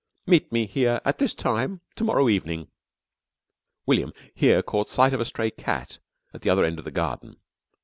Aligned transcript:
Meet 0.25 0.51
me 0.51 0.65
here 0.65 0.99
at 1.05 1.19
this 1.19 1.35
time 1.35 1.81
to 1.95 2.03
morrow 2.03 2.27
evening." 2.27 2.71
William 3.85 4.13
here 4.33 4.63
caught 4.63 4.89
sight 4.89 5.13
of 5.13 5.19
a 5.19 5.25
stray 5.25 5.51
cat 5.51 5.99
at 6.33 6.41
the 6.41 6.49
other 6.49 6.65
end 6.65 6.79
of 6.79 6.85
the 6.85 6.89
garden. 6.89 7.35